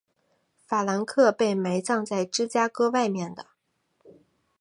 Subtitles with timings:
[0.65, 3.49] 法兰克被埋葬在芝加哥外面的。